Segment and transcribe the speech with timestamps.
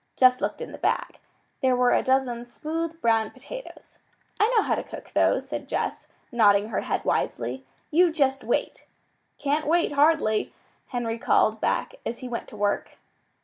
[0.17, 1.19] Jess looked in the bag.
[1.61, 3.99] There were a dozen smooth, brown potatoes.
[4.39, 7.67] "I know how to cook those," said Jess, nodding her head wisely.
[7.91, 8.87] "You just wait!"
[9.37, 10.55] "Can't wait, hardly,"
[10.87, 12.97] Henry called back as he went to work.